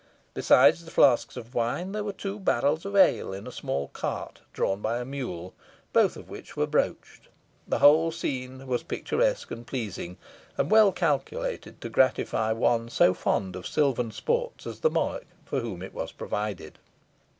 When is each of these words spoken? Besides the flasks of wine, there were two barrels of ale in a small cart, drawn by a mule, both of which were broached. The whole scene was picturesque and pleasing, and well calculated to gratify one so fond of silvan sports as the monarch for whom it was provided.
Besides 0.33 0.83
the 0.83 0.89
flasks 0.89 1.37
of 1.37 1.53
wine, 1.53 1.91
there 1.91 2.03
were 2.03 2.11
two 2.11 2.39
barrels 2.39 2.87
of 2.87 2.95
ale 2.95 3.31
in 3.33 3.45
a 3.45 3.51
small 3.51 3.89
cart, 3.89 4.41
drawn 4.51 4.81
by 4.81 4.97
a 4.97 5.05
mule, 5.05 5.53
both 5.93 6.17
of 6.17 6.27
which 6.27 6.57
were 6.57 6.65
broached. 6.65 7.27
The 7.67 7.77
whole 7.77 8.09
scene 8.11 8.65
was 8.65 8.81
picturesque 8.81 9.51
and 9.51 9.67
pleasing, 9.67 10.17
and 10.57 10.71
well 10.71 10.91
calculated 10.91 11.79
to 11.81 11.89
gratify 11.89 12.51
one 12.51 12.89
so 12.89 13.13
fond 13.13 13.55
of 13.55 13.67
silvan 13.67 14.09
sports 14.09 14.65
as 14.65 14.79
the 14.79 14.89
monarch 14.89 15.27
for 15.45 15.59
whom 15.59 15.83
it 15.83 15.93
was 15.93 16.11
provided. 16.11 16.79